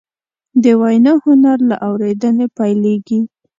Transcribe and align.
د 0.63 0.65
وینا 0.81 1.13
هنر 1.23 1.57
له 1.69 1.75
اورېدنې 1.87 2.47
پیلېږي 2.57 3.19